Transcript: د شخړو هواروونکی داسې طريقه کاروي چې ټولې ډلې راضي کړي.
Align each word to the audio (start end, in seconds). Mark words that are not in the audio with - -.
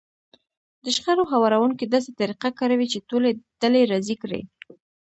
د 0.83 0.85
شخړو 0.95 1.23
هواروونکی 1.31 1.85
داسې 1.87 2.11
طريقه 2.19 2.49
کاروي 2.59 2.87
چې 2.93 3.05
ټولې 3.09 3.29
ډلې 3.61 3.81
راضي 3.91 4.15
کړي. 4.21 4.41